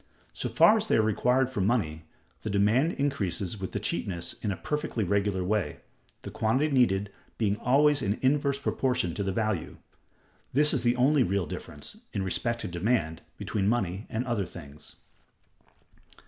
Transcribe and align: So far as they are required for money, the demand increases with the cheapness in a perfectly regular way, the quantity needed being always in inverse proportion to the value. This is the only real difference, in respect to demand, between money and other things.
So 0.33 0.49
far 0.49 0.77
as 0.77 0.87
they 0.87 0.95
are 0.95 1.01
required 1.03 1.51
for 1.51 1.61
money, 1.61 2.05
the 2.41 2.49
demand 2.49 2.93
increases 2.93 3.59
with 3.59 3.71
the 3.71 3.79
cheapness 3.79 4.33
in 4.41 4.51
a 4.51 4.57
perfectly 4.57 5.03
regular 5.03 5.43
way, 5.43 5.81
the 6.23 6.31
quantity 6.31 6.71
needed 6.71 7.11
being 7.37 7.55
always 7.57 8.01
in 8.01 8.17
inverse 8.23 8.57
proportion 8.57 9.13
to 9.13 9.21
the 9.21 9.31
value. 9.31 9.77
This 10.53 10.73
is 10.73 10.81
the 10.81 10.95
only 10.95 11.21
real 11.21 11.45
difference, 11.45 11.97
in 12.13 12.23
respect 12.23 12.61
to 12.61 12.67
demand, 12.67 13.21
between 13.37 13.69
money 13.69 14.07
and 14.09 14.25
other 14.25 14.47
things. 14.47 14.95